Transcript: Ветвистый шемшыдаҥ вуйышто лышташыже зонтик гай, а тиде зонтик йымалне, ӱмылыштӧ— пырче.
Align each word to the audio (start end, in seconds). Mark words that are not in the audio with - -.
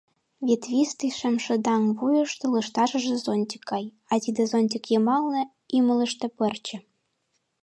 Ветвистый 0.47 1.11
шемшыдаҥ 1.17 1.81
вуйышто 1.97 2.45
лышташыже 2.53 3.15
зонтик 3.23 3.63
гай, 3.71 3.85
а 4.11 4.13
тиде 4.23 4.43
зонтик 4.51 4.83
йымалне, 4.91 5.43
ӱмылыштӧ— 5.77 6.27
пырче. 6.37 6.77